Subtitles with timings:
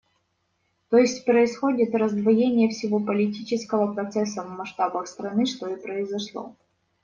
[0.89, 6.55] То есть происходит раздвоение всего политического процесса в масштабах страны, что и произошло.